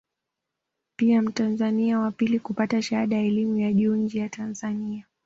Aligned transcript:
Pia 0.95 1.21
mtanzania 1.21 1.99
wa 1.99 2.11
pili 2.11 2.39
kupata 2.39 2.81
shahada 2.81 3.15
ya 3.15 3.21
elimu 3.23 3.57
ya 3.57 3.73
juu 3.73 3.95
nje 3.95 4.19
ya 4.19 4.29
Tanzania 4.29 5.05